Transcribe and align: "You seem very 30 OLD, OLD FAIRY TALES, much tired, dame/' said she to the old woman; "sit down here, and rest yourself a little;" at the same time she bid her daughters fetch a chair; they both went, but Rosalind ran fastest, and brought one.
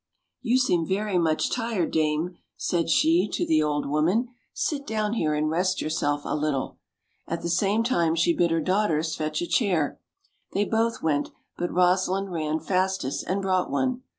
"You 0.41 0.57
seem 0.57 0.87
very 0.87 1.11
30 1.11 1.11
OLD, 1.11 1.11
OLD 1.11 1.11
FAIRY 1.11 1.13
TALES, 1.13 1.23
much 1.51 1.55
tired, 1.55 1.93
dame/' 1.93 2.37
said 2.57 2.89
she 2.89 3.29
to 3.33 3.45
the 3.45 3.61
old 3.61 3.85
woman; 3.85 4.29
"sit 4.51 4.87
down 4.87 5.13
here, 5.13 5.35
and 5.35 5.47
rest 5.47 5.79
yourself 5.79 6.21
a 6.25 6.35
little;" 6.35 6.79
at 7.27 7.43
the 7.43 7.49
same 7.51 7.83
time 7.83 8.15
she 8.15 8.33
bid 8.33 8.49
her 8.49 8.61
daughters 8.61 9.15
fetch 9.15 9.43
a 9.43 9.47
chair; 9.47 9.99
they 10.53 10.65
both 10.65 11.03
went, 11.03 11.29
but 11.55 11.71
Rosalind 11.71 12.31
ran 12.31 12.59
fastest, 12.59 13.23
and 13.27 13.43
brought 13.43 13.69
one. 13.69 14.01